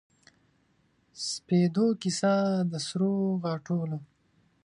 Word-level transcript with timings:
سپیدو 1.29 1.87
کیسه 2.01 2.35
د 2.71 2.73
سروغاټولو 2.87 3.97